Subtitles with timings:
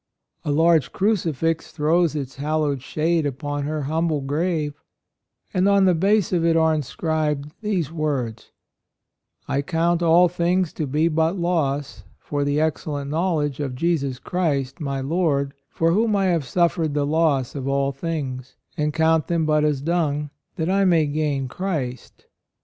[0.43, 4.73] A large crucifix throws its hallowed shade upon her humble grave,
[5.53, 8.49] and on the base of it are inscribed these words:
[9.47, 14.79] "'I count all things to be but loss for the excellent knowledge of Jesus Christ
[14.79, 19.45] my Lord, for whom I have suffered the loss of all things, and count them
[19.45, 22.25] but as dung, that I may gain Christ.'